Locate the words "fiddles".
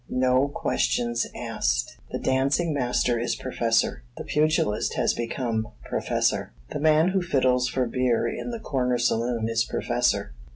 7.21-7.67